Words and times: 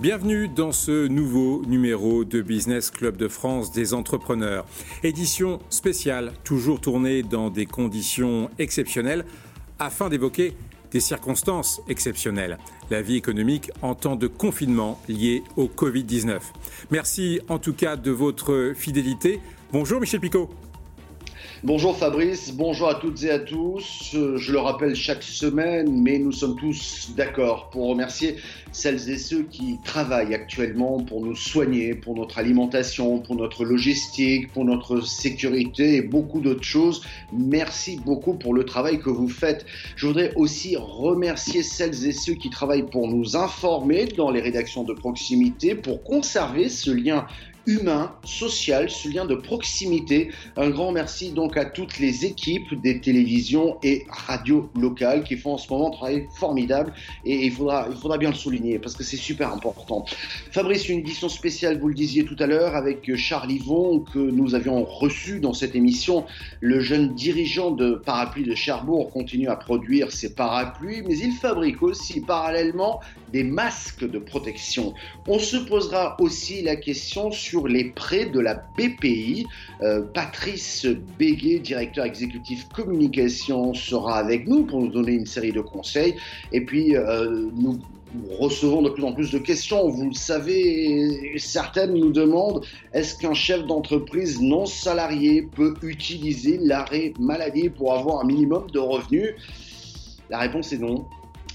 Bienvenue 0.00 0.46
dans 0.46 0.70
ce 0.70 1.08
nouveau 1.08 1.64
numéro 1.66 2.24
de 2.24 2.40
Business 2.40 2.92
Club 2.92 3.16
de 3.16 3.26
France 3.26 3.72
des 3.72 3.94
entrepreneurs. 3.94 4.64
Édition 5.02 5.58
spéciale, 5.70 6.34
toujours 6.44 6.80
tournée 6.80 7.24
dans 7.24 7.50
des 7.50 7.66
conditions 7.66 8.48
exceptionnelles 8.60 9.24
afin 9.80 10.08
d'évoquer 10.08 10.54
des 10.92 11.00
circonstances 11.00 11.82
exceptionnelles, 11.88 12.58
la 12.90 13.02
vie 13.02 13.16
économique 13.16 13.72
en 13.82 13.96
temps 13.96 14.14
de 14.14 14.28
confinement 14.28 15.00
lié 15.08 15.42
au 15.56 15.66
Covid-19. 15.66 16.42
Merci 16.92 17.40
en 17.48 17.58
tout 17.58 17.74
cas 17.74 17.96
de 17.96 18.12
votre 18.12 18.74
fidélité. 18.76 19.40
Bonjour 19.72 20.00
Michel 20.00 20.20
Picot. 20.20 20.48
Bonjour 21.64 21.96
Fabrice, 21.98 22.52
bonjour 22.54 22.88
à 22.88 22.94
toutes 22.94 23.24
et 23.24 23.30
à 23.32 23.40
tous. 23.40 24.10
Je 24.12 24.52
le 24.52 24.60
rappelle 24.60 24.94
chaque 24.94 25.24
semaine, 25.24 25.90
mais 26.02 26.20
nous 26.20 26.30
sommes 26.30 26.54
tous 26.54 27.10
d'accord 27.16 27.68
pour 27.70 27.88
remercier 27.88 28.36
celles 28.70 29.10
et 29.10 29.18
ceux 29.18 29.42
qui 29.42 29.76
travaillent 29.84 30.34
actuellement 30.34 31.02
pour 31.02 31.20
nous 31.20 31.34
soigner, 31.34 31.96
pour 31.96 32.14
notre 32.14 32.38
alimentation, 32.38 33.18
pour 33.18 33.34
notre 33.34 33.64
logistique, 33.64 34.52
pour 34.52 34.64
notre 34.64 35.00
sécurité 35.00 35.96
et 35.96 36.02
beaucoup 36.02 36.38
d'autres 36.40 36.62
choses. 36.62 37.02
Merci 37.32 37.98
beaucoup 38.06 38.34
pour 38.34 38.54
le 38.54 38.64
travail 38.64 39.00
que 39.00 39.10
vous 39.10 39.28
faites. 39.28 39.66
Je 39.96 40.06
voudrais 40.06 40.32
aussi 40.36 40.76
remercier 40.76 41.64
celles 41.64 42.06
et 42.06 42.12
ceux 42.12 42.34
qui 42.34 42.50
travaillent 42.50 42.88
pour 42.88 43.08
nous 43.08 43.36
informer 43.36 44.04
dans 44.04 44.30
les 44.30 44.40
rédactions 44.40 44.84
de 44.84 44.92
proximité, 44.92 45.74
pour 45.74 46.04
conserver 46.04 46.68
ce 46.68 46.92
lien 46.92 47.26
humain, 47.68 48.12
social, 48.24 48.88
ce 48.88 49.08
lien 49.10 49.26
de 49.26 49.34
proximité. 49.34 50.30
Un 50.56 50.70
grand 50.70 50.90
merci 50.90 51.32
donc 51.32 51.58
à 51.58 51.66
toutes 51.66 51.98
les 51.98 52.24
équipes 52.24 52.74
des 52.80 52.98
télévisions 52.98 53.76
et 53.82 54.06
radios 54.08 54.70
locales 54.74 55.22
qui 55.22 55.36
font 55.36 55.52
en 55.52 55.58
ce 55.58 55.70
moment 55.70 55.88
un 55.88 55.90
travail 55.90 56.26
formidable 56.34 56.94
et 57.26 57.44
il 57.44 57.52
faudra, 57.52 57.86
il 57.90 57.96
faudra 57.96 58.16
bien 58.16 58.30
le 58.30 58.34
souligner 58.34 58.78
parce 58.78 58.96
que 58.96 59.04
c'est 59.04 59.18
super 59.18 59.52
important. 59.52 60.06
Fabrice, 60.50 60.88
une 60.88 61.00
édition 61.00 61.28
spéciale, 61.28 61.78
vous 61.78 61.88
le 61.88 61.94
disiez 61.94 62.24
tout 62.24 62.36
à 62.38 62.46
l'heure, 62.46 62.74
avec 62.74 63.14
Charles 63.16 63.52
Yvon 63.52 64.00
que 64.00 64.18
nous 64.18 64.54
avions 64.54 64.82
reçu 64.84 65.38
dans 65.38 65.52
cette 65.52 65.76
émission. 65.76 66.24
Le 66.60 66.80
jeune 66.80 67.14
dirigeant 67.14 67.70
de 67.70 68.00
Parapluie 68.04 68.44
de 68.44 68.54
Cherbourg 68.54 69.10
continue 69.10 69.48
à 69.48 69.56
produire 69.56 70.10
ses 70.10 70.34
parapluies, 70.34 71.02
mais 71.06 71.18
il 71.18 71.32
fabrique 71.32 71.82
aussi 71.82 72.22
parallèlement 72.22 73.00
des 73.32 73.44
masques 73.44 74.08
de 74.08 74.18
protection. 74.18 74.94
On 75.26 75.38
se 75.38 75.56
posera 75.56 76.16
aussi 76.20 76.62
la 76.62 76.76
question 76.76 77.30
sur 77.30 77.68
les 77.68 77.84
prêts 77.90 78.26
de 78.26 78.40
la 78.40 78.62
BPI. 78.76 79.46
Euh, 79.82 80.02
Patrice 80.02 80.86
Béguet, 81.18 81.58
directeur 81.58 82.04
exécutif 82.04 82.68
communication, 82.68 83.74
sera 83.74 84.18
avec 84.18 84.46
nous 84.46 84.64
pour 84.64 84.80
nous 84.80 84.88
donner 84.88 85.12
une 85.12 85.26
série 85.26 85.52
de 85.52 85.60
conseils. 85.60 86.14
Et 86.52 86.64
puis, 86.64 86.96
euh, 86.96 87.48
nous 87.56 87.78
recevons 88.38 88.82
de 88.82 88.90
plus 88.90 89.04
en 89.04 89.12
plus 89.12 89.30
de 89.30 89.38
questions. 89.38 89.88
Vous 89.88 90.08
le 90.08 90.14
savez, 90.14 91.38
certaines 91.38 91.94
nous 91.94 92.12
demandent 92.12 92.64
est-ce 92.92 93.16
qu'un 93.18 93.34
chef 93.34 93.66
d'entreprise 93.66 94.40
non 94.40 94.66
salarié 94.66 95.42
peut 95.42 95.74
utiliser 95.82 96.58
l'arrêt 96.58 97.12
maladie 97.18 97.68
pour 97.68 97.94
avoir 97.94 98.20
un 98.20 98.26
minimum 98.26 98.70
de 98.70 98.78
revenus? 98.78 99.34
La 100.30 100.38
réponse 100.38 100.72
est 100.72 100.78
non. 100.78 101.06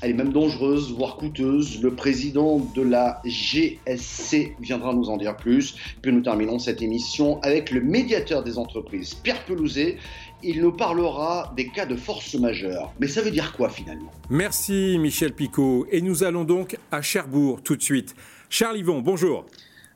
Elle 0.04 0.10
est 0.10 0.16
même 0.16 0.34
dangereuse, 0.34 0.92
voire 0.92 1.16
coûteuse. 1.16 1.82
Le 1.82 1.96
président 1.96 2.60
de 2.76 2.82
la 2.82 3.22
GSC 3.24 4.54
viendra 4.60 4.94
nous 4.94 5.10
en 5.10 5.16
dire 5.16 5.38
plus. 5.38 5.76
Puis 6.02 6.12
nous 6.12 6.20
terminons 6.20 6.60
cette 6.60 6.82
émission 6.82 7.40
avec 7.42 7.72
le 7.72 7.80
médiateur 7.80 8.44
des 8.44 8.58
entreprises, 8.58 9.14
Pierre 9.14 9.46
Pelouzet. 9.46 9.96
Il 10.44 10.62
nous 10.62 10.74
parlera 10.74 11.54
des 11.56 11.70
cas 11.70 11.86
de 11.86 11.96
force 11.96 12.36
majeure. 12.36 12.92
Mais 13.00 13.08
ça 13.08 13.22
veut 13.22 13.32
dire 13.32 13.54
quoi 13.56 13.70
finalement? 13.70 14.12
Merci 14.30 14.98
Michel 15.00 15.32
Picot. 15.32 15.88
Et 15.90 16.02
nous 16.02 16.26
allons 16.26 16.44
donc 16.44 16.76
à 16.92 17.02
Cherbourg 17.02 17.62
tout 17.64 17.78
de 17.78 17.82
suite. 17.82 18.14
Charles 18.50 18.80
Yvon, 18.80 19.00
bonjour. 19.00 19.46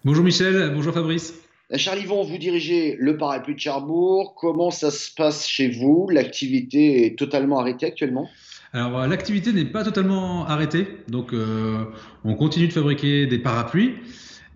Bonjour 0.06 0.24
Michel, 0.24 0.72
bonjour 0.74 0.94
Fabrice. 0.94 1.34
Charles 1.76 2.00
Yvon, 2.00 2.24
vous 2.24 2.38
dirigez 2.38 2.96
le 2.98 3.18
parapluie 3.18 3.56
de 3.56 3.60
Cherbourg. 3.60 4.36
Comment 4.40 4.72
ça 4.72 4.90
se 4.90 5.14
passe 5.14 5.46
chez 5.46 5.68
vous? 5.68 6.08
L'activité 6.10 7.06
est 7.06 7.20
totalement 7.20 7.60
arrêtée 7.60 7.88
actuellement? 7.88 8.30
Alors 8.74 9.00
euh, 9.00 9.08
l'activité 9.08 9.54
n'est 9.54 9.66
pas 9.66 9.84
totalement 9.84 10.46
arrêtée, 10.46 10.88
donc 11.08 11.34
euh, 11.34 11.86
on 12.24 12.36
continue 12.36 12.68
de 12.68 12.74
fabriquer 12.74 13.26
des 13.26 13.40
parapluies 13.40 13.94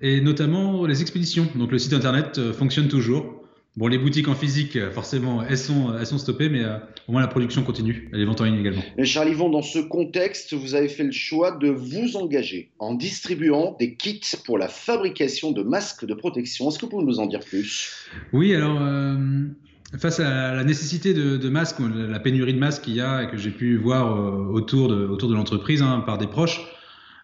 et 0.01 0.21
notamment 0.21 0.85
les 0.85 1.01
expéditions. 1.01 1.47
Donc 1.55 1.71
le 1.71 1.79
site 1.79 1.93
internet 1.93 2.37
euh, 2.37 2.53
fonctionne 2.53 2.87
toujours. 2.87 3.37
Bon, 3.77 3.87
les 3.87 3.97
boutiques 3.97 4.27
en 4.27 4.35
physique, 4.35 4.77
forcément, 4.89 5.43
elles 5.43 5.57
sont, 5.57 5.97
elles 5.97 6.05
sont 6.05 6.17
stoppées, 6.17 6.49
mais 6.49 6.61
au 7.07 7.13
moins 7.13 7.21
la 7.21 7.29
production 7.29 7.63
continue, 7.63 8.09
les 8.11 8.25
ventes 8.25 8.41
en 8.41 8.43
ligne 8.43 8.59
également. 8.59 8.81
Charles 9.05 9.29
Yvon, 9.29 9.49
dans 9.49 9.61
ce 9.61 9.79
contexte, 9.79 10.53
vous 10.53 10.75
avez 10.75 10.89
fait 10.89 11.05
le 11.05 11.13
choix 11.13 11.51
de 11.51 11.69
vous 11.69 12.17
engager 12.17 12.71
en 12.79 12.93
distribuant 12.93 13.77
des 13.79 13.95
kits 13.95 14.19
pour 14.43 14.57
la 14.57 14.67
fabrication 14.67 15.53
de 15.53 15.63
masques 15.63 16.05
de 16.05 16.13
protection. 16.13 16.67
Est-ce 16.67 16.79
que 16.79 16.85
vous 16.85 16.91
pouvez 16.91 17.05
nous 17.05 17.21
en 17.21 17.27
dire 17.27 17.39
plus? 17.39 18.09
Oui, 18.33 18.53
alors 18.53 18.77
face 19.97 20.19
à 20.19 20.53
la 20.53 20.63
nécessité 20.63 21.13
de, 21.13 21.49
masques, 21.49 21.79
la 21.79 22.19
pénurie 22.19 22.53
de 22.53 22.59
masques 22.59 22.83
qu'il 22.83 22.95
y 22.95 23.01
a 23.01 23.23
et 23.23 23.27
que 23.27 23.37
j'ai 23.37 23.51
pu 23.51 23.77
voir 23.77 24.15
euh, 24.15 24.47
autour 24.51 24.87
de, 24.87 25.33
l'entreprise 25.33 25.81
hein, 25.81 26.03
par 26.05 26.17
des 26.17 26.27
proches, 26.27 26.61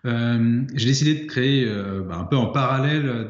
euh, 0.05 0.61
j'ai 0.73 0.87
décidé 0.87 1.15
de 1.15 1.25
créer 1.25 1.65
euh, 1.65 2.01
bah, 2.01 2.17
un 2.17 2.25
peu 2.25 2.35
en 2.35 2.47
parallèle 2.47 3.27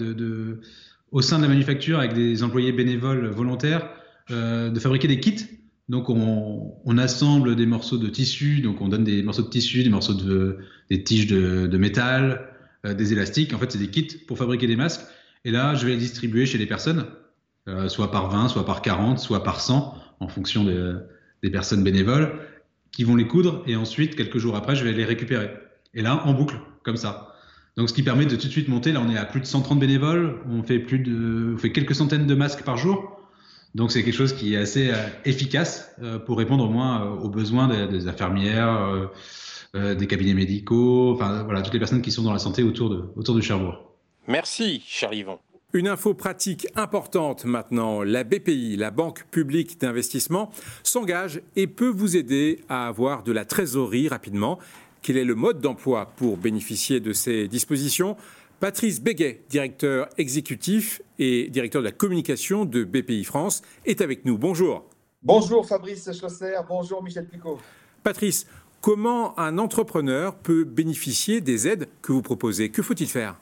au 1.12 1.22
sein 1.22 1.38
de 1.38 1.44
la 1.44 1.50
manufacture 1.50 2.00
avec 2.00 2.14
des 2.14 2.44
employés 2.44 2.72
bénévoles 2.72 3.28
volontaires 3.28 3.90
de 4.30 4.80
fabriquer 4.80 5.08
des 5.08 5.20
kits. 5.20 5.46
Donc 5.88 6.10
on, 6.10 6.98
assemble 6.98 7.56
des 7.56 7.66
morceaux 7.66 7.98
de 7.98 8.08
tissu, 8.08 8.60
donc 8.60 8.82
on 8.82 8.90
donne 8.90 9.06
des 9.06 9.24
morceaux 9.24 9.44
de 9.44 9.50
tissu, 9.50 9.84
des 9.84 9.90
morceaux 9.90 10.16
de 10.16 10.58
des 10.90 11.04
tiges 11.04 11.28
de, 11.28 11.78
métal, 11.78 12.50
des 12.84 13.14
élastiques. 13.14 13.54
En 13.54 13.58
fait, 13.58 13.72
c'est 13.72 13.78
des 13.78 13.88
kits 13.88 14.18
pour 14.28 14.38
fabriquer 14.38 14.68
des 14.68 14.76
masques. 14.76 15.02
Et 15.46 15.52
là, 15.52 15.76
je 15.76 15.86
vais 15.86 15.94
les 15.94 15.98
distribuer 15.98 16.46
chez 16.46 16.58
les 16.58 16.66
personnes 16.66 17.06
euh, 17.68 17.90
soit 17.90 18.12
par 18.12 18.30
20, 18.30 18.48
soit 18.48 18.66
par 18.66 18.82
40, 18.82 19.20
soit 19.20 19.44
par 19.44 19.60
100, 19.60 19.96
en 20.20 20.28
fonction 20.28 20.64
des, 20.64 21.50
personnes 21.50 21.84
bénévoles, 21.84 22.40
qui 22.92 23.04
vont 23.04 23.16
les 23.16 23.28
coudre 23.28 23.64
et 23.68 23.76
ensuite, 23.76 24.16
quelques 24.16 24.38
jours 24.38 24.56
après, 24.56 24.76
je 24.76 24.84
vais 24.84 24.94
les 24.94 25.06
récupérer. 25.06 25.52
Et 25.94 26.02
là, 26.02 26.26
en 26.26 26.34
boucle, 26.34 26.60
comme 26.84 26.98
ça. 26.98 27.34
Donc, 27.76 27.90
ce 27.90 27.94
qui 27.94 28.04
permet 28.04 28.26
de 28.26 28.36
tout 28.36 28.48
de 28.48 28.52
suite 28.52 28.70
monter. 28.70 28.92
Là, 28.92 29.02
on 29.06 29.10
est 29.10 29.18
à 29.18 29.26
plus 29.26 29.40
de 29.40 29.46
130 29.46 29.80
bénévoles. 29.80 30.40
On 30.50 30.64
fait, 30.64 30.80
plus 30.80 31.00
de, 31.00 31.54
on 31.56 31.58
fait 31.58 31.72
quelques 31.72 31.96
centaines 31.96 32.26
de 32.26 32.36
masques 32.36 32.64
par 32.64 32.78
jour. 32.78 33.20
Donc, 33.76 33.92
c'est 33.92 34.04
quelque 34.04 34.16
chose 34.16 34.34
qui 34.34 34.56
est 34.56 34.58
assez 34.58 34.90
euh, 34.90 34.96
efficace 35.26 35.92
euh, 36.02 36.20
pour 36.20 36.38
répondre 36.38 36.64
au 36.64 36.70
moins 36.70 37.04
aux 37.04 37.30
besoins 37.30 37.68
des, 37.88 38.08
infirmières, 38.08 39.10
des 39.74 40.08
cabinets 40.08 40.34
médicaux, 40.34 41.14
enfin, 41.14 41.44
voilà, 41.44 41.62
toutes 41.62 41.74
les 41.74 41.80
personnes 41.80 42.02
qui 42.02 42.12
sont 42.12 42.24
dans 42.24 42.34
la 42.34 42.40
santé 42.40 42.64
autour 42.64 42.90
de, 42.90 43.04
autour 43.16 43.36
de 43.36 43.42
Cherbourg. 43.42 43.88
Merci, 44.28 44.84
cher 44.86 45.14
Yvon. 45.14 45.40
Une 45.78 45.88
info 45.88 46.16
pratique 46.16 46.68
importante 46.76 47.46
maintenant, 47.46 48.02
la 48.02 48.24
BPI, 48.24 48.78
la 48.78 48.90
Banque 48.90 49.26
publique 49.30 49.80
d'investissement, 49.80 50.50
s'engage 50.82 51.40
et 51.56 51.68
peut 51.68 51.92
vous 51.96 52.18
aider 52.18 52.62
à 52.68 52.88
avoir 52.88 53.22
de 53.22 53.32
la 53.32 53.46
trésorerie 53.46 54.08
rapidement. 54.08 54.58
Quel 55.04 55.18
est 55.18 55.24
le 55.24 55.36
mode 55.36 55.62
d'emploi 55.62 56.12
pour 56.16 56.38
bénéficier 56.38 57.00
de 57.00 57.14
ces 57.14 57.48
dispositions? 57.48 58.18
Patrice 58.60 59.00
Béguet, 59.00 59.44
directeur 59.52 60.10
exécutif 60.18 61.04
et 61.20 61.48
directeur 61.52 61.84
de 61.84 61.86
la 61.86 61.94
communication 61.94 62.66
de 62.66 62.84
BPI 62.84 63.24
France, 63.24 63.62
est 63.86 64.02
avec 64.02 64.26
nous. 64.26 64.40
Bonjour. 64.40 64.84
Bonjour 65.22 65.64
Fabrice 65.64 66.12
Schlosser, 66.12 66.56
bonjour 66.68 67.04
Michel 67.04 67.28
Picot. 67.28 67.60
Patrice, 68.02 68.48
comment 68.82 69.38
un 69.38 69.60
entrepreneur 69.60 70.34
peut 70.34 70.64
bénéficier 70.64 71.40
des 71.40 71.68
aides 71.68 71.88
que 72.02 72.14
vous 72.14 72.24
proposez? 72.24 72.72
Que 72.72 72.82
faut-il 72.82 73.08
faire? 73.08 73.40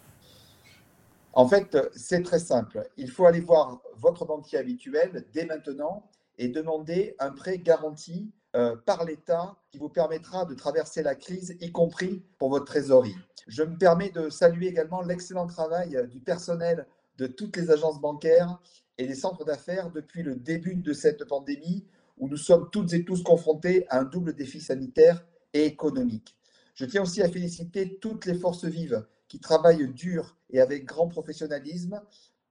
En 1.36 1.48
fait, 1.48 1.78
c'est 1.96 2.24
très 2.24 2.40
simple. 2.40 2.90
Il 2.98 3.12
faut 3.12 3.26
aller 3.26 3.42
voir 3.42 3.82
votre 3.98 4.26
banquier 4.26 4.58
habituel 4.58 5.26
dès 5.34 5.46
maintenant 5.46 6.10
et 6.38 6.48
demander 6.48 7.16
un 7.20 7.32
prêt 7.32 7.60
garanti 7.60 8.32
euh, 8.56 8.78
par 8.86 9.04
l'État 9.04 9.58
qui 9.70 9.78
vous 9.78 9.90
permettra 9.90 10.46
de 10.46 10.54
traverser 10.54 11.04
la 11.04 11.14
crise, 11.14 11.58
y 11.60 11.74
compris 11.74 12.24
pour 12.38 12.50
votre 12.50 12.64
trésorerie. 12.64 13.16
Je 13.48 13.64
me 13.64 13.78
permets 13.78 14.12
de 14.12 14.30
saluer 14.30 14.68
également 14.68 15.02
l'excellent 15.02 15.46
travail 15.46 16.08
du 16.10 16.22
personnel 16.22 16.88
de 17.18 17.28
toutes 17.28 17.58
les 17.58 17.70
agences 17.70 18.00
bancaires 18.00 18.60
et 18.98 19.06
des 19.06 19.16
centres 19.16 19.44
d'affaires 19.44 19.92
depuis 19.92 20.24
le 20.24 20.36
début 20.36 20.76
de 20.76 20.94
cette 20.94 21.26
pandémie 21.26 21.86
où 22.18 22.30
nous 22.30 22.38
sommes 22.38 22.70
toutes 22.72 22.94
et 22.94 23.04
tous 23.04 23.24
confrontés 23.24 23.86
à 23.90 24.00
un 24.00 24.04
double 24.06 24.34
défi 24.34 24.62
sanitaire 24.62 25.26
et 25.54 25.66
économique. 25.66 26.38
Je 26.76 26.86
tiens 26.86 27.04
aussi 27.04 27.22
à 27.22 27.30
féliciter 27.30 27.98
toutes 28.00 28.26
les 28.26 28.36
forces 28.36 28.66
vives 28.66 29.06
travaillent 29.40 29.88
dur 29.94 30.38
et 30.50 30.60
avec 30.60 30.86
grand 30.86 31.08
professionnalisme, 31.08 32.02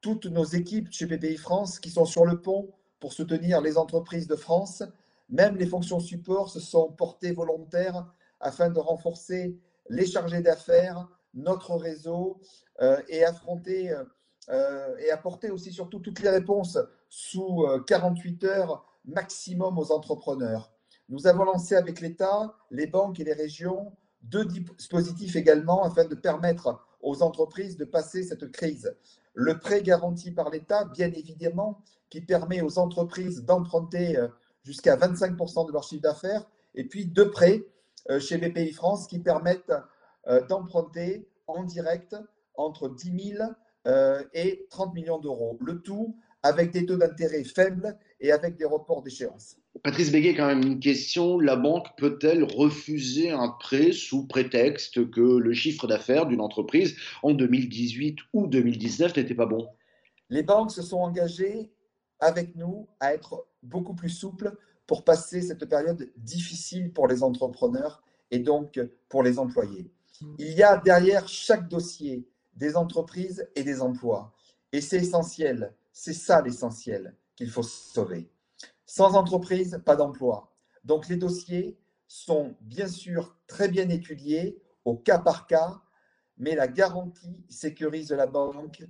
toutes 0.00 0.26
nos 0.26 0.44
équipes 0.44 0.88
chez 0.90 1.06
BPI 1.06 1.36
France 1.36 1.78
qui 1.78 1.90
sont 1.90 2.04
sur 2.04 2.26
le 2.26 2.40
pont 2.40 2.70
pour 3.00 3.12
soutenir 3.12 3.60
les 3.60 3.78
entreprises 3.78 4.26
de 4.26 4.36
France, 4.36 4.82
même 5.28 5.56
les 5.56 5.66
fonctions 5.66 6.00
support 6.00 6.50
se 6.50 6.60
sont 6.60 6.92
portées 6.92 7.32
volontaires 7.32 8.06
afin 8.40 8.70
de 8.70 8.78
renforcer 8.78 9.58
les 9.88 10.06
chargés 10.06 10.42
d'affaires, 10.42 11.08
notre 11.34 11.74
réseau 11.74 12.40
euh, 12.80 13.00
et 13.08 13.24
affronter 13.24 13.94
euh, 14.50 14.96
et 14.98 15.10
apporter 15.10 15.50
aussi 15.50 15.72
surtout 15.72 16.00
toutes 16.00 16.20
les 16.20 16.28
réponses 16.28 16.78
sous 17.08 17.66
48 17.86 18.44
euh, 18.44 18.48
heures 18.48 18.86
maximum 19.06 19.78
aux 19.78 19.90
entrepreneurs. 19.90 20.70
Nous 21.08 21.26
avons 21.26 21.44
lancé 21.44 21.76
avec 21.76 22.00
l'État, 22.00 22.54
les 22.70 22.86
banques 22.86 23.20
et 23.20 23.24
les 23.24 23.32
régions 23.32 23.92
deux 24.30 24.44
dispositifs 24.44 25.36
également 25.36 25.84
afin 25.84 26.04
de 26.04 26.14
permettre 26.14 26.80
aux 27.00 27.22
entreprises 27.22 27.76
de 27.76 27.84
passer 27.84 28.22
cette 28.22 28.50
crise. 28.50 28.94
Le 29.34 29.58
prêt 29.58 29.82
garanti 29.82 30.30
par 30.30 30.50
l'État, 30.50 30.84
bien 30.84 31.12
évidemment, 31.12 31.82
qui 32.08 32.20
permet 32.20 32.60
aux 32.60 32.78
entreprises 32.78 33.44
d'emprunter 33.44 34.16
euh, 34.16 34.28
jusqu'à 34.62 34.96
25% 34.96 35.66
de 35.66 35.72
leur 35.72 35.82
chiffre 35.82 36.02
d'affaires, 36.02 36.46
et 36.74 36.84
puis 36.84 37.06
deux 37.06 37.30
prêts 37.30 37.64
euh, 38.10 38.20
chez 38.20 38.38
BPI 38.38 38.72
France 38.72 39.06
qui 39.06 39.18
permettent 39.18 39.72
euh, 40.28 40.44
d'emprunter 40.46 41.28
en 41.46 41.64
direct 41.64 42.16
entre 42.54 42.88
10 42.88 43.34
000 43.36 43.50
et 44.32 44.66
30 44.70 44.94
millions 44.94 45.18
d'euros. 45.18 45.58
Le 45.60 45.82
tout 45.82 46.16
avec 46.44 46.72
des 46.72 46.84
taux 46.84 46.98
d'intérêt 46.98 47.42
faibles 47.42 47.96
et 48.20 48.30
avec 48.30 48.56
des 48.56 48.66
reports 48.66 49.02
d'échéance. 49.02 49.56
Patrice 49.82 50.12
Béguet, 50.12 50.34
quand 50.34 50.46
même 50.46 50.62
une 50.62 50.78
question. 50.78 51.40
La 51.40 51.56
banque 51.56 51.86
peut-elle 51.96 52.44
refuser 52.44 53.30
un 53.30 53.48
prêt 53.48 53.92
sous 53.92 54.26
prétexte 54.26 55.10
que 55.10 55.38
le 55.38 55.54
chiffre 55.54 55.86
d'affaires 55.86 56.26
d'une 56.26 56.42
entreprise 56.42 56.96
en 57.22 57.32
2018 57.32 58.18
ou 58.34 58.46
2019 58.46 59.16
n'était 59.16 59.34
pas 59.34 59.46
bon? 59.46 59.66
Les 60.28 60.42
banques 60.42 60.70
se 60.70 60.82
sont 60.82 60.98
engagées 60.98 61.72
avec 62.20 62.54
nous 62.56 62.88
à 63.00 63.14
être 63.14 63.46
beaucoup 63.62 63.94
plus 63.94 64.10
souples 64.10 64.54
pour 64.86 65.02
passer 65.02 65.40
cette 65.40 65.64
période 65.64 66.10
difficile 66.18 66.92
pour 66.92 67.08
les 67.08 67.22
entrepreneurs 67.22 68.02
et 68.30 68.38
donc 68.38 68.78
pour 69.08 69.22
les 69.22 69.38
employés. 69.38 69.90
Il 70.38 70.52
y 70.52 70.62
a 70.62 70.76
derrière 70.76 71.26
chaque 71.26 71.68
dossier 71.68 72.28
des 72.54 72.76
entreprises 72.76 73.48
et 73.56 73.64
des 73.64 73.80
emplois. 73.80 74.34
Et 74.72 74.82
c'est 74.82 74.98
essentiel 74.98 75.72
c'est 75.94 76.12
ça 76.12 76.42
l'essentiel 76.42 77.14
qu'il 77.36 77.50
faut 77.50 77.62
sauver. 77.62 78.28
Sans 78.84 79.14
entreprise, 79.14 79.80
pas 79.86 79.96
d'emploi. 79.96 80.52
Donc 80.82 81.08
les 81.08 81.16
dossiers 81.16 81.78
sont 82.06 82.56
bien 82.60 82.88
sûr 82.88 83.38
très 83.46 83.68
bien 83.68 83.88
étudiés 83.88 84.60
au 84.84 84.96
cas 84.96 85.18
par 85.18 85.46
cas, 85.46 85.80
mais 86.36 86.54
la 86.54 86.68
garantie 86.68 87.44
sécurise 87.48 88.10
la 88.10 88.26
banque. 88.26 88.84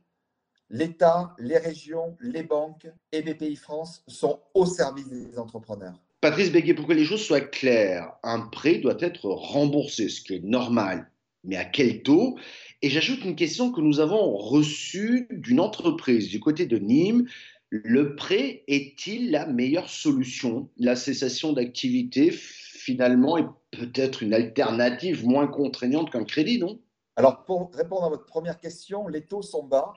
L'État, 0.71 1.37
les 1.39 1.59
régions, 1.59 2.17
les 2.21 2.43
banques 2.43 2.89
et 3.13 3.23
BPI 3.23 3.55
France 3.55 4.03
sont 4.09 4.41
au 4.55 4.67
service 4.67 5.09
des 5.09 5.39
entrepreneurs. 5.39 6.03
Patrice 6.21 6.51
Béguet, 6.51 6.75
pour 6.75 6.87
que 6.87 6.95
les 6.95 7.05
choses 7.05 7.23
soient 7.23 7.43
claires, 7.43 8.17
un 8.23 8.41
prêt 8.41 8.79
doit 8.79 8.97
être 8.99 9.29
remboursé, 9.29 10.09
ce 10.09 10.23
qui 10.23 10.37
est 10.37 10.43
normal. 10.43 11.11
Mais 11.45 11.57
à 11.57 11.65
quel 11.65 12.03
taux? 12.03 12.39
Et 12.83 12.91
j'ajoute 12.91 13.25
une 13.25 13.37
question 13.37 13.71
que 13.71 13.81
nous 13.81 14.01
avons 14.01 14.37
reçue 14.37 15.29
d'une 15.31 15.61
entreprise 15.61 16.29
du 16.29 16.41
côté 16.41 16.67
de 16.67 16.79
Nîmes. 16.79 17.27
Le 17.71 18.17
prêt 18.17 18.65
est-il 18.67 19.31
la 19.31 19.47
meilleure 19.47 19.89
solution? 19.89 20.71
La 20.79 20.97
cessation 20.97 21.53
d'activité, 21.53 22.31
finalement, 22.31 23.37
est 23.37 23.47
peut-être 23.73 24.23
une 24.23 24.33
alternative 24.33 25.27
moins 25.27 25.47
contraignante 25.47 26.11
qu'un 26.11 26.25
crédit, 26.25 26.59
non? 26.59 26.81
Alors, 27.17 27.45
pour 27.45 27.73
répondre 27.73 28.05
à 28.05 28.09
votre 28.09 28.27
première 28.27 28.59
question, 28.59 29.07
les 29.07 29.23
taux 29.23 29.43
sont 29.43 29.63
bas 29.65 29.93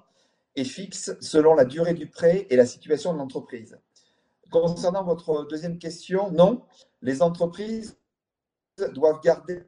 et 0.56 0.64
fixes 0.64 1.16
selon 1.20 1.56
la 1.56 1.66
durée 1.66 1.94
du 1.94 2.08
prêt 2.08 2.46
et 2.50 2.56
la 2.56 2.66
situation 2.66 3.14
de 3.14 3.18
l'entreprise. 3.18 3.78
Concernant 4.52 5.04
votre 5.04 5.48
deuxième 5.48 5.78
question, 5.78 6.32
non, 6.32 6.64
les 7.02 7.22
entreprises 7.22 7.98
doivent 8.94 9.22
garder 9.24 9.64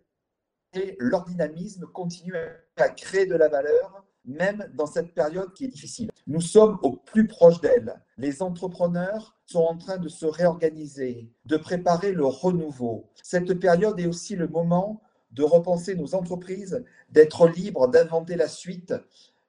leur 0.99 1.25
dynamisme 1.25 1.85
continue 1.87 2.35
à 2.77 2.89
créer 2.89 3.25
de 3.25 3.35
la 3.35 3.47
valeur, 3.47 4.05
même 4.25 4.69
dans 4.75 4.85
cette 4.85 5.13
période 5.13 5.53
qui 5.53 5.65
est 5.65 5.69
difficile. 5.69 6.09
Nous 6.27 6.41
sommes 6.41 6.77
au 6.83 6.91
plus 6.91 7.27
proche 7.27 7.61
d'elles. 7.61 7.95
Les 8.17 8.41
entrepreneurs 8.41 9.35
sont 9.45 9.63
en 9.63 9.77
train 9.77 9.97
de 9.97 10.09
se 10.09 10.25
réorganiser, 10.25 11.31
de 11.45 11.57
préparer 11.57 12.11
le 12.11 12.25
renouveau. 12.25 13.09
Cette 13.23 13.53
période 13.59 13.99
est 13.99 14.07
aussi 14.07 14.35
le 14.35 14.47
moment 14.47 15.01
de 15.31 15.43
repenser 15.43 15.95
nos 15.95 16.15
entreprises, 16.15 16.83
d'être 17.09 17.47
libres, 17.47 17.87
d'inventer 17.87 18.35
la 18.35 18.47
suite. 18.47 18.93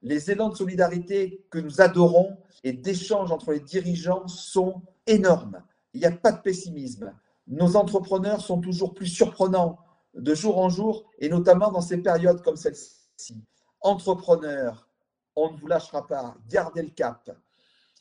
Les 0.03 0.31
élans 0.31 0.49
de 0.49 0.57
solidarité 0.57 1.45
que 1.51 1.59
nous 1.59 1.81
adorons 1.81 2.37
et 2.65 2.73
d'échange 2.73 3.33
entre 3.33 3.53
les 3.53 3.61
dirigeants 3.61 4.29
sont 4.29 4.83
énormes. 5.07 5.63
Il 5.93 6.01
n'y 6.01 6.07
a 6.07 6.13
pas 6.13 6.33
de 6.33 6.41
pessimisme. 6.41 7.13
Nos 7.47 7.77
entrepreneurs 7.77 8.41
sont 8.41 8.61
toujours 8.61 8.95
plus 8.95 9.09
surprenants, 9.09 9.79
de 10.15 10.35
jour 10.35 10.59
en 10.59 10.69
jour, 10.69 11.05
et 11.19 11.29
notamment 11.29 11.71
dans 11.71 11.81
ces 11.81 11.99
périodes 11.99 12.43
comme 12.43 12.57
celle-ci. 12.57 13.45
Entrepreneurs, 13.81 14.89
on 15.37 15.53
ne 15.53 15.57
vous 15.57 15.67
lâchera 15.67 16.07
pas, 16.07 16.37
gardez 16.49 16.83
le 16.83 16.91
cap. 16.91 17.31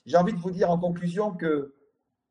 J'ai 0.05 0.17
envie 0.17 0.33
de 0.33 0.39
vous 0.39 0.51
dire 0.51 0.71
en 0.71 0.77
conclusion 0.77 1.31
que 1.31 1.75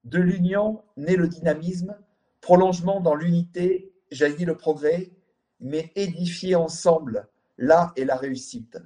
de 0.04 0.18
l'union 0.18 0.82
naît 0.96 1.16
le 1.16 1.28
dynamisme, 1.28 1.96
prolongement 2.40 3.00
dans 3.00 3.14
l'unité, 3.14 3.92
j'ai 4.10 4.32
dit 4.34 4.44
le 4.44 4.56
progrès, 4.56 5.10
mais 5.60 5.92
édifier 5.94 6.54
ensemble, 6.54 7.28
là 7.56 7.92
est 7.96 8.04
la 8.04 8.16
réussite. 8.16 8.78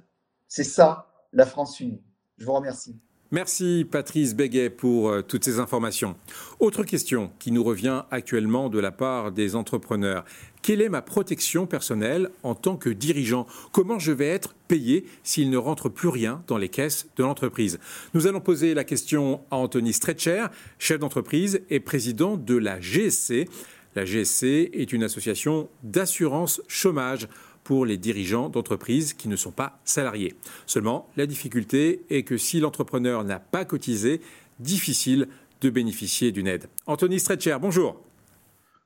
C'est 0.47 0.63
ça, 0.63 1.07
la 1.31 1.45
France 1.45 1.79
unie. 1.79 2.03
Je 2.37 2.45
vous 2.45 2.53
remercie. 2.53 2.99
Merci 3.33 3.87
Patrice 3.89 4.35
Béguet 4.35 4.69
pour 4.69 5.09
euh, 5.09 5.23
toutes 5.23 5.43
ces 5.43 5.57
informations. 5.57 6.15
Autre 6.59 6.83
question 6.83 7.31
qui 7.39 7.51
nous 7.51 7.63
revient 7.63 8.03
actuellement 8.11 8.69
de 8.69 8.77
la 8.77 8.91
part 8.91 9.31
des 9.31 9.55
entrepreneurs. 9.55 10.23
Quelle 10.61 10.83
est 10.83 10.89
ma 10.89 11.01
protection 11.01 11.65
personnelle 11.65 12.29
en 12.43 12.53
tant 12.53 12.77
que 12.77 12.91
dirigeant? 12.91 13.47
Comment 13.71 13.97
je 13.97 14.11
vais 14.11 14.27
être 14.27 14.53
payé 14.67 15.07
s'il 15.23 15.49
ne 15.49 15.57
rentre 15.57 15.89
plus 15.89 16.09
rien 16.09 16.43
dans 16.45 16.59
les 16.59 16.69
caisses 16.69 17.07
de 17.15 17.23
l'entreprise? 17.23 17.79
Nous 18.13 18.27
allons 18.27 18.39
poser 18.39 18.75
la 18.75 18.83
question 18.83 19.41
à 19.49 19.55
Anthony 19.55 19.93
Stretcher, 19.93 20.45
chef 20.77 20.99
d'entreprise 20.99 21.61
et 21.71 21.79
président 21.79 22.37
de 22.37 22.55
la 22.55 22.79
GSC. 22.79 23.49
La 23.95 24.05
GSC 24.05 24.69
est 24.73 24.93
une 24.93 25.01
association 25.01 25.69
d'assurance 25.81 26.61
chômage 26.67 27.27
pour 27.63 27.85
les 27.85 27.97
dirigeants 27.97 28.49
d'entreprises 28.49 29.13
qui 29.13 29.27
ne 29.27 29.35
sont 29.35 29.51
pas 29.51 29.79
salariés. 29.85 30.35
Seulement, 30.65 31.07
la 31.17 31.25
difficulté 31.25 32.03
est 32.09 32.23
que 32.23 32.37
si 32.37 32.59
l'entrepreneur 32.59 33.23
n'a 33.23 33.39
pas 33.39 33.65
cotisé, 33.65 34.21
difficile 34.59 35.27
de 35.61 35.69
bénéficier 35.69 36.31
d'une 36.31 36.47
aide. 36.47 36.65
Anthony 36.85 37.19
Stretcher, 37.19 37.57
bonjour. 37.61 38.01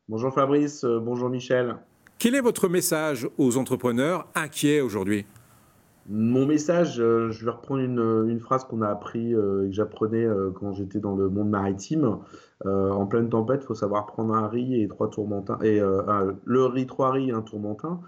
Bonjour 0.10 0.34
Fabrice, 0.34 0.86
euh, 0.86 1.00
bonjour 1.00 1.30
Michel. 1.30 1.76
Quel 2.18 2.36
est 2.36 2.42
votre 2.42 2.70
message 2.70 3.28
aux 3.38 3.58
entrepreneurs 3.58 4.26
inquiets 4.36 4.80
aujourd'hui? 4.80 5.26
Mon 6.10 6.46
message, 6.46 7.02
euh, 7.02 7.30
je 7.32 7.44
vais 7.44 7.52
reprendre 7.52 7.82
une, 7.82 8.40
phrase 8.40 8.64
qu'on 8.64 8.82
a 8.82 8.88
appris 8.88 9.34
euh, 9.34 9.66
et 9.66 9.68
que 9.68 9.76
j'apprenais 9.76 10.26
quand 10.56 10.72
j'étais 10.74 11.00
dans 11.00 11.16
le 11.16 11.28
monde 11.30 11.50
maritime. 11.50 12.20
en 12.64 13.06
pleine 13.06 13.30
tempête, 13.30 13.64
il 13.64 13.68
faut 13.68 13.76
savoir 13.76 14.06
prendre 14.06 14.34
un 14.34 14.48
riz 14.48 14.82
et 14.82 14.88
trois 14.88 15.10
tourmentins, 15.10 15.60
et 15.62 15.80
le 15.80 16.66
riz, 16.66 16.88
trois 16.88 17.12
riz 17.12 17.30
et 17.30 17.34
un 17.34 17.42
tourmentin. 17.42 18.00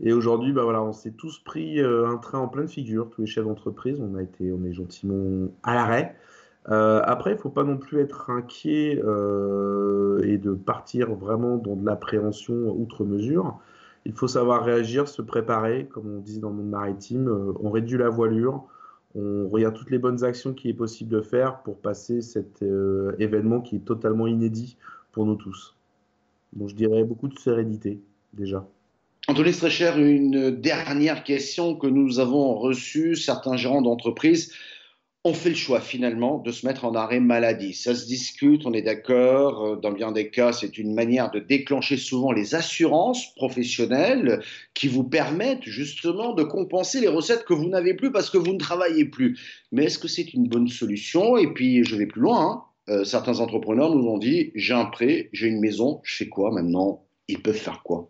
Et 0.00 0.12
aujourd'hui, 0.12 0.52
bah 0.52 0.64
voilà, 0.64 0.82
on 0.82 0.92
s'est 0.92 1.12
tous 1.12 1.38
pris 1.38 1.80
euh, 1.80 2.08
un 2.08 2.18
train 2.18 2.38
en 2.38 2.48
pleine 2.48 2.68
figure, 2.68 3.08
tous 3.10 3.22
les 3.22 3.26
chefs 3.26 3.44
d'entreprise. 3.44 4.00
On 4.00 4.14
a 4.14 4.22
été, 4.22 4.52
on 4.52 4.62
est 4.64 4.72
gentiment 4.72 5.48
à 5.62 5.74
l'arrêt. 5.74 6.14
Euh, 6.68 7.00
après, 7.04 7.30
il 7.30 7.34
ne 7.36 7.40
faut 7.40 7.50
pas 7.50 7.64
non 7.64 7.78
plus 7.78 8.00
être 8.00 8.30
inquiet 8.30 9.00
euh, 9.02 10.20
et 10.24 10.36
de 10.36 10.52
partir 10.52 11.14
vraiment 11.14 11.56
dans 11.56 11.76
de 11.76 11.86
l'appréhension 11.86 12.54
outre 12.76 13.04
mesure. 13.04 13.58
Il 14.04 14.12
faut 14.12 14.28
savoir 14.28 14.64
réagir, 14.64 15.08
se 15.08 15.22
préparer, 15.22 15.86
comme 15.86 16.18
on 16.18 16.20
dit 16.20 16.40
dans 16.40 16.50
le 16.50 16.56
monde 16.56 16.70
maritime. 16.70 17.54
on 17.60 17.70
réduit 17.70 17.98
la 17.98 18.08
voilure, 18.08 18.64
on 19.16 19.48
regarde 19.48 19.74
toutes 19.74 19.90
les 19.90 19.98
bonnes 19.98 20.22
actions 20.22 20.54
qu'il 20.54 20.70
est 20.70 20.74
possible 20.74 21.10
de 21.10 21.20
faire 21.20 21.62
pour 21.62 21.78
passer 21.78 22.22
cet 22.22 22.62
événement 23.18 23.60
qui 23.60 23.76
est 23.76 23.84
totalement 23.84 24.28
inédit 24.28 24.76
pour 25.10 25.26
nous 25.26 25.34
tous. 25.34 25.74
Donc 26.52 26.68
je 26.68 26.76
dirais 26.76 27.02
beaucoup 27.02 27.26
de 27.26 27.36
sérénité 27.36 28.00
déjà. 28.32 28.64
Anthony 29.28 29.52
Strecher, 29.52 29.94
une 29.96 30.52
dernière 30.52 31.24
question 31.24 31.74
que 31.74 31.88
nous 31.88 32.20
avons 32.20 32.54
reçue. 32.54 33.16
Certains 33.16 33.56
gérants 33.56 33.82
d'entreprise 33.82 34.52
ont 35.24 35.34
fait 35.34 35.48
le 35.48 35.56
choix 35.56 35.80
finalement 35.80 36.38
de 36.38 36.52
se 36.52 36.64
mettre 36.64 36.84
en 36.84 36.94
arrêt 36.94 37.18
maladie. 37.18 37.74
Ça 37.74 37.96
se 37.96 38.06
discute, 38.06 38.66
on 38.66 38.72
est 38.72 38.82
d'accord. 38.82 39.78
Dans 39.78 39.90
bien 39.90 40.12
des 40.12 40.30
cas, 40.30 40.52
c'est 40.52 40.78
une 40.78 40.94
manière 40.94 41.32
de 41.32 41.40
déclencher 41.40 41.96
souvent 41.96 42.30
les 42.30 42.54
assurances 42.54 43.34
professionnelles 43.34 44.44
qui 44.74 44.86
vous 44.86 45.02
permettent 45.02 45.64
justement 45.64 46.32
de 46.32 46.44
compenser 46.44 47.00
les 47.00 47.08
recettes 47.08 47.44
que 47.44 47.54
vous 47.54 47.68
n'avez 47.68 47.94
plus 47.94 48.12
parce 48.12 48.30
que 48.30 48.38
vous 48.38 48.52
ne 48.52 48.60
travaillez 48.60 49.06
plus. 49.06 49.40
Mais 49.72 49.86
est-ce 49.86 49.98
que 49.98 50.06
c'est 50.06 50.34
une 50.34 50.46
bonne 50.46 50.68
solution? 50.68 51.36
Et 51.36 51.52
puis, 51.52 51.82
je 51.82 51.96
vais 51.96 52.06
plus 52.06 52.20
loin. 52.20 52.64
Hein. 52.88 52.94
Euh, 52.94 53.02
certains 53.02 53.40
entrepreneurs 53.40 53.92
nous 53.92 54.06
ont 54.06 54.18
dit, 54.18 54.52
j'ai 54.54 54.74
un 54.74 54.84
prêt, 54.84 55.30
j'ai 55.32 55.48
une 55.48 55.58
maison, 55.58 56.00
je 56.04 56.14
fais 56.14 56.28
quoi 56.28 56.52
maintenant? 56.52 57.02
Ils 57.26 57.42
peuvent 57.42 57.56
faire 57.56 57.82
quoi? 57.82 58.08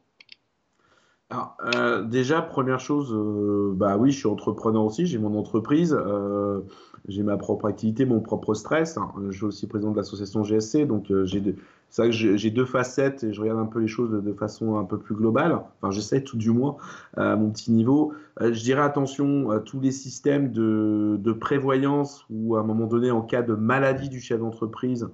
Alors, 1.28 1.56
euh, 1.74 2.04
déjà, 2.04 2.40
première 2.40 2.78
chose, 2.78 3.12
euh, 3.12 3.72
bah 3.74 3.96
oui, 3.96 4.12
je 4.12 4.18
suis 4.18 4.28
entrepreneur 4.28 4.84
aussi, 4.84 5.06
j'ai 5.06 5.18
mon 5.18 5.36
entreprise, 5.36 5.92
euh, 5.98 6.60
j'ai 7.08 7.24
ma 7.24 7.36
propre 7.36 7.66
activité, 7.66 8.04
mon 8.04 8.20
propre 8.20 8.54
stress. 8.54 8.96
Hein. 8.96 9.12
Je 9.30 9.36
suis 9.36 9.44
aussi 9.44 9.66
président 9.66 9.90
de 9.90 9.96
l'association 9.96 10.44
GSC, 10.44 10.86
donc 10.86 11.12
j'ai 11.24 11.42
c'est 11.88 12.02
vrai 12.02 12.10
que 12.10 12.36
j'ai 12.36 12.50
deux 12.50 12.64
facettes 12.64 13.24
et 13.24 13.32
je 13.32 13.40
regarde 13.40 13.58
un 13.60 13.66
peu 13.66 13.80
les 13.80 13.86
choses 13.88 14.10
de, 14.10 14.32
façon 14.32 14.76
un 14.76 14.84
peu 14.84 14.98
plus 14.98 15.14
globale. 15.14 15.52
Enfin, 15.80 15.90
j'essaie 15.90 16.22
tout 16.22 16.36
du 16.36 16.50
moins 16.50 16.76
à 17.16 17.36
mon 17.36 17.50
petit 17.50 17.72
niveau. 17.72 18.12
je 18.40 18.60
dirais 18.60 18.82
attention 18.82 19.50
à 19.50 19.60
tous 19.60 19.80
les 19.80 19.92
systèmes 19.92 20.52
de, 20.52 21.16
de, 21.18 21.32
prévoyance 21.32 22.26
ou 22.28 22.56
à 22.56 22.60
un 22.60 22.64
moment 22.64 22.86
donné, 22.86 23.10
en 23.12 23.22
cas 23.22 23.42
de 23.42 23.54
maladie 23.54 24.08
du 24.08 24.20
chef 24.20 24.40
d'entreprise, 24.40 25.08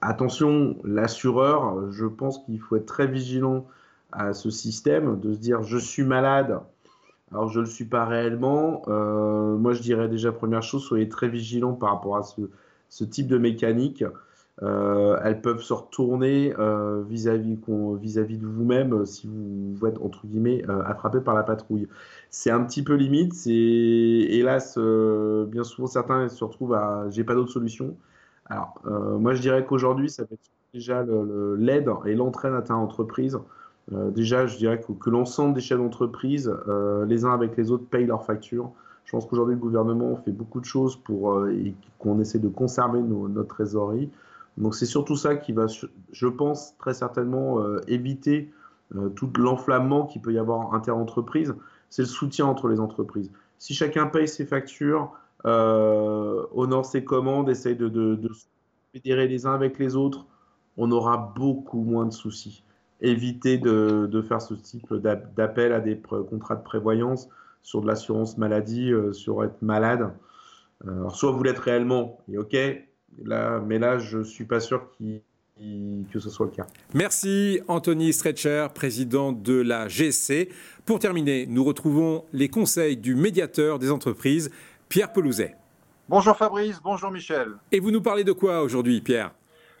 attention, 0.00 0.76
l'assureur, 0.84 1.90
je 1.90 2.06
pense 2.06 2.38
qu'il 2.44 2.60
faut 2.60 2.76
être 2.76 2.86
très 2.86 3.06
vigilant 3.08 3.66
à 4.12 4.32
ce 4.34 4.50
système, 4.50 5.18
de 5.18 5.32
se 5.32 5.38
dire 5.38 5.62
je 5.62 5.78
suis 5.78 6.04
malade, 6.04 6.60
Alors, 7.32 7.48
je 7.48 7.60
ne 7.60 7.64
le 7.64 7.70
suis 7.70 7.86
pas 7.86 8.04
réellement. 8.04 8.82
Euh, 8.88 9.56
moi, 9.56 9.72
je 9.72 9.82
dirais 9.82 10.08
déjà, 10.08 10.32
première 10.32 10.62
chose, 10.62 10.84
soyez 10.84 11.08
très 11.08 11.28
vigilant 11.28 11.72
par 11.72 11.90
rapport 11.90 12.16
à 12.18 12.22
ce, 12.22 13.04
type 13.04 13.26
de 13.26 13.38
mécanique. 13.38 14.04
Euh, 14.62 15.18
elles 15.24 15.40
peuvent 15.40 15.62
se 15.62 15.72
retourner 15.72 16.54
euh, 16.58 17.02
vis-à-vis 17.08 17.56
vis 17.56 18.38
de 18.38 18.46
vous-même 18.46 19.06
si 19.06 19.26
vous, 19.26 19.74
vous 19.74 19.86
êtes, 19.86 19.98
entre 20.02 20.26
guillemets, 20.26 20.62
attrapé 20.86 21.20
par 21.20 21.34
la 21.34 21.42
patrouille. 21.42 21.88
C'est 22.30 22.50
un 22.50 22.62
petit 22.64 22.82
peu 22.82 22.94
limite. 22.94 23.32
C'est 23.32 23.50
hélas, 23.50 24.78
bien 24.78 25.64
souvent, 25.64 25.86
certains 25.86 26.28
se 26.28 26.44
retrouvent 26.44 26.74
à 26.74 27.06
j'ai 27.10 27.24
pas 27.24 27.34
d'autre 27.34 27.50
solution. 27.50 27.96
Alors, 28.46 28.82
moi, 28.84 29.32
je 29.34 29.40
dirais 29.40 29.64
qu'aujourd'hui, 29.64 30.10
ça 30.10 30.24
va 30.24 30.28
être 30.32 30.50
déjà 30.74 31.04
l'aide 31.56 31.90
et 32.04 32.14
l'entraîne 32.14 32.54
à 32.54 32.62
ta 32.62 32.74
entreprise. 32.74 33.38
Euh, 33.90 34.10
déjà, 34.10 34.46
je 34.46 34.56
dirais 34.56 34.80
que, 34.80 35.10
l'ensemble 35.10 35.54
des 35.54 35.60
chefs 35.60 35.78
d'entreprise, 35.78 36.54
euh, 36.68 37.04
les 37.06 37.24
uns 37.24 37.32
avec 37.32 37.56
les 37.56 37.70
autres, 37.70 37.84
payent 37.86 38.06
leurs 38.06 38.24
factures. 38.24 38.70
Je 39.04 39.12
pense 39.12 39.26
qu'aujourd'hui, 39.26 39.56
le 39.56 39.60
gouvernement 39.60 40.16
fait 40.16 40.30
beaucoup 40.30 40.60
de 40.60 40.64
choses 40.64 40.96
pour 40.96 41.32
euh, 41.32 41.52
qu'on 41.98 42.20
essaie 42.20 42.38
de 42.38 42.48
conserver 42.48 43.00
notre 43.00 43.48
trésorerie. 43.48 44.10
Donc, 44.56 44.74
c'est 44.74 44.86
surtout 44.86 45.16
ça 45.16 45.34
qui 45.36 45.52
va, 45.52 45.66
je 46.12 46.26
pense, 46.26 46.76
très 46.78 46.94
certainement 46.94 47.58
éviter 47.88 48.52
tout 49.16 49.30
l'enflammement 49.38 50.04
qu'il 50.04 50.20
peut 50.20 50.34
y 50.34 50.38
avoir 50.38 50.74
inter-entreprise. 50.74 51.54
C'est 51.88 52.02
le 52.02 52.08
soutien 52.08 52.44
entre 52.44 52.68
les 52.68 52.78
entreprises. 52.78 53.30
Si 53.58 53.72
chacun 53.72 54.06
paye 54.08 54.28
ses 54.28 54.44
factures, 54.44 55.10
honore 55.46 56.84
ses 56.84 57.02
commandes, 57.02 57.48
essaye 57.48 57.76
de, 57.76 57.88
de, 57.88 58.14
de 58.14 58.30
fédérer 58.92 59.26
les 59.26 59.46
uns 59.46 59.54
avec 59.54 59.78
les 59.78 59.96
autres, 59.96 60.26
on 60.76 60.92
aura 60.92 61.32
beaucoup 61.34 61.82
moins 61.82 62.04
de 62.04 62.12
soucis 62.12 62.62
éviter 63.02 63.58
de, 63.58 64.24
faire 64.26 64.40
ce 64.40 64.54
type 64.54 64.94
d'appel 64.94 65.72
à 65.72 65.80
des 65.80 66.00
contrats 66.30 66.56
de 66.56 66.62
prévoyance 66.62 67.28
sur 67.62 67.80
de 67.80 67.86
l'assurance 67.86 68.38
maladie, 68.38 68.92
euh, 68.92 69.12
sur 69.12 69.44
être 69.44 69.60
malade. 69.60 70.12
Euh, 70.86 70.90
alors, 70.90 71.14
soit 71.14 71.30
vous 71.30 71.42
l'êtes 71.42 71.58
réellement, 71.58 72.18
et 72.32 72.38
ok, 72.38 72.56
là, 73.24 73.60
mais 73.64 73.78
là, 73.78 73.98
je 73.98 74.18
ne 74.18 74.24
suis 74.24 74.44
pas 74.44 74.58
sûr 74.58 74.88
que 74.98 76.18
ce 76.18 76.30
soit 76.30 76.46
le 76.46 76.52
cas. 76.52 76.66
Merci 76.94 77.60
Anthony 77.68 78.12
Stretcher, 78.12 78.66
président 78.74 79.32
de 79.32 79.60
la 79.60 79.86
GC. 79.86 80.48
Pour 80.84 80.98
terminer, 80.98 81.46
nous 81.46 81.62
retrouvons 81.62 82.24
les 82.32 82.48
conseils 82.48 82.96
du 82.96 83.14
médiateur 83.14 83.78
des 83.78 83.92
entreprises, 83.92 84.50
Pierre 84.88 85.12
Pelouzet. 85.12 85.54
Bonjour 86.08 86.36
Fabrice, 86.36 86.80
bonjour 86.82 87.12
Michel. 87.12 87.52
Et 87.70 87.78
vous 87.78 87.92
nous 87.92 88.02
parlez 88.02 88.24
de 88.24 88.32
quoi 88.32 88.62
aujourd'hui, 88.62 89.00
Pierre? 89.00 89.32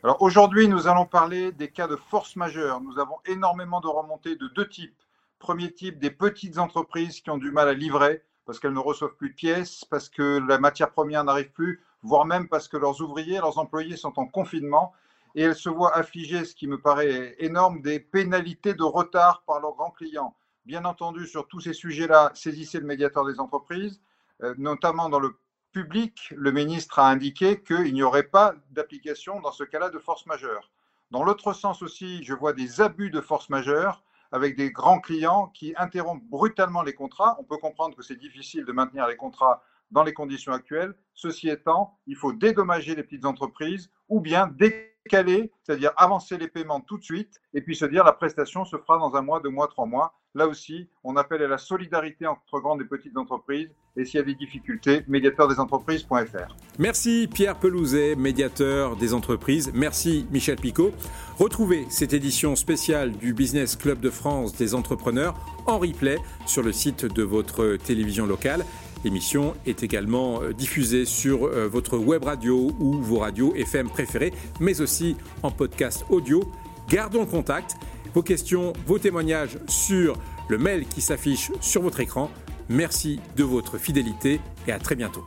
Alors 0.04 0.20
aujourd'hui, 0.20 0.66
nous 0.66 0.88
allons 0.88 1.06
parler 1.06 1.52
des 1.52 1.70
cas 1.70 1.86
de 1.86 1.94
force 1.94 2.34
majeure. 2.34 2.80
Nous 2.80 2.98
avons 2.98 3.18
énormément 3.24 3.80
de 3.80 3.86
remontées 3.86 4.34
de 4.34 4.48
deux 4.48 4.68
types. 4.68 5.00
Premier 5.38 5.72
type, 5.72 6.00
des 6.00 6.10
petites 6.10 6.58
entreprises 6.58 7.20
qui 7.20 7.30
ont 7.30 7.38
du 7.38 7.52
mal 7.52 7.68
à 7.68 7.72
livrer 7.72 8.24
parce 8.44 8.58
qu'elles 8.58 8.72
ne 8.72 8.80
reçoivent 8.80 9.14
plus 9.14 9.30
de 9.30 9.34
pièces, 9.36 9.84
parce 9.84 10.08
que 10.08 10.40
la 10.48 10.58
matière 10.58 10.90
première 10.90 11.22
n'arrive 11.22 11.52
plus, 11.52 11.84
voire 12.02 12.24
même 12.24 12.48
parce 12.48 12.66
que 12.66 12.76
leurs 12.76 13.00
ouvriers, 13.00 13.38
leurs 13.38 13.58
employés 13.58 13.96
sont 13.96 14.18
en 14.18 14.26
confinement 14.26 14.92
et 15.36 15.42
elles 15.42 15.54
se 15.54 15.68
voient 15.68 15.96
affliger, 15.96 16.44
ce 16.44 16.56
qui 16.56 16.66
me 16.66 16.80
paraît 16.80 17.36
énorme, 17.38 17.80
des 17.80 18.00
pénalités 18.00 18.74
de 18.74 18.82
retard 18.82 19.44
par 19.46 19.60
leurs 19.60 19.76
grands 19.76 19.92
clients. 19.92 20.34
Bien 20.66 20.84
entendu, 20.84 21.28
sur 21.28 21.46
tous 21.46 21.60
ces 21.60 21.74
sujets-là, 21.74 22.32
saisissez 22.34 22.80
le 22.80 22.86
médiateur 22.86 23.24
des 23.24 23.38
entreprises, 23.38 24.00
euh, 24.42 24.52
notamment 24.58 25.08
dans 25.08 25.20
le 25.20 25.36
public, 25.72 26.32
le 26.36 26.52
ministre 26.52 26.98
a 26.98 27.08
indiqué 27.08 27.62
qu'il 27.62 27.92
n'y 27.94 28.02
aurait 28.02 28.22
pas 28.22 28.54
d'application 28.70 29.40
dans 29.40 29.52
ce 29.52 29.64
cas-là 29.64 29.90
de 29.90 29.98
force 29.98 30.26
majeure. 30.26 30.70
Dans 31.10 31.24
l'autre 31.24 31.52
sens 31.52 31.82
aussi, 31.82 32.22
je 32.22 32.34
vois 32.34 32.52
des 32.52 32.80
abus 32.80 33.10
de 33.10 33.20
force 33.20 33.48
majeure 33.48 34.02
avec 34.30 34.56
des 34.56 34.70
grands 34.70 35.00
clients 35.00 35.48
qui 35.48 35.74
interrompent 35.76 36.24
brutalement 36.24 36.82
les 36.82 36.94
contrats. 36.94 37.36
On 37.38 37.44
peut 37.44 37.58
comprendre 37.58 37.96
que 37.96 38.02
c'est 38.02 38.16
difficile 38.16 38.64
de 38.64 38.72
maintenir 38.72 39.06
les 39.06 39.16
contrats 39.16 39.62
dans 39.90 40.02
les 40.02 40.14
conditions 40.14 40.52
actuelles. 40.52 40.94
Ceci 41.14 41.48
étant, 41.48 41.98
il 42.06 42.16
faut 42.16 42.32
dédommager 42.32 42.94
les 42.94 43.02
petites 43.02 43.26
entreprises 43.26 43.90
ou 44.08 44.20
bien 44.20 44.46
décaler, 44.46 45.52
c'est-à-dire 45.62 45.92
avancer 45.96 46.38
les 46.38 46.48
paiements 46.48 46.80
tout 46.80 46.96
de 46.96 47.04
suite 47.04 47.40
et 47.52 47.60
puis 47.60 47.76
se 47.76 47.84
dire 47.84 48.04
la 48.04 48.12
prestation 48.12 48.64
se 48.64 48.78
fera 48.78 48.98
dans 48.98 49.14
un 49.14 49.22
mois, 49.22 49.40
deux 49.40 49.50
mois, 49.50 49.68
trois 49.68 49.86
mois. 49.86 50.14
Là 50.34 50.48
aussi, 50.48 50.88
on 51.04 51.16
appelle 51.16 51.42
à 51.42 51.48
la 51.48 51.58
solidarité 51.58 52.26
entre 52.26 52.58
grandes 52.60 52.80
et 52.80 52.86
petites 52.86 53.18
entreprises. 53.18 53.68
Et 53.96 54.06
s'il 54.06 54.18
y 54.18 54.22
a 54.22 54.24
des 54.24 54.34
difficultés, 54.34 55.04
médiateurdesentreprises.fr. 55.06 56.56
Merci 56.78 57.28
Pierre 57.32 57.58
Pelouzet, 57.58 58.16
médiateur 58.16 58.96
des 58.96 59.12
entreprises. 59.12 59.70
Merci 59.74 60.26
Michel 60.32 60.56
Picot. 60.56 60.92
Retrouvez 61.38 61.84
cette 61.90 62.14
édition 62.14 62.56
spéciale 62.56 63.12
du 63.12 63.34
Business 63.34 63.76
Club 63.76 64.00
de 64.00 64.08
France 64.08 64.56
des 64.56 64.74
entrepreneurs 64.74 65.34
en 65.66 65.78
replay 65.78 66.16
sur 66.46 66.62
le 66.62 66.72
site 66.72 67.04
de 67.04 67.22
votre 67.22 67.76
télévision 67.76 68.24
locale. 68.24 68.64
L'émission 69.04 69.54
est 69.66 69.82
également 69.82 70.40
euh, 70.40 70.52
diffusée 70.54 71.04
sur 71.04 71.44
euh, 71.44 71.68
votre 71.68 71.98
web 71.98 72.24
radio 72.24 72.70
ou 72.78 72.92
vos 72.94 73.18
radios 73.18 73.52
FM 73.54 73.90
préférées, 73.90 74.32
mais 74.60 74.80
aussi 74.80 75.16
en 75.42 75.50
podcast 75.50 76.06
audio. 76.08 76.42
Gardons 76.88 77.26
contact 77.26 77.76
vos 78.14 78.22
questions, 78.22 78.72
vos 78.86 78.98
témoignages 78.98 79.58
sur 79.68 80.16
le 80.48 80.58
mail 80.58 80.86
qui 80.86 81.00
s'affiche 81.00 81.50
sur 81.60 81.82
votre 81.82 82.00
écran. 82.00 82.30
Merci 82.68 83.20
de 83.36 83.44
votre 83.44 83.78
fidélité 83.78 84.40
et 84.66 84.72
à 84.72 84.78
très 84.78 84.94
bientôt. 84.94 85.24